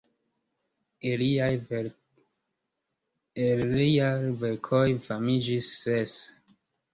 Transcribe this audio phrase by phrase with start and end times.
[1.09, 1.23] El
[3.73, 6.17] liaj verkoj famiĝis ses.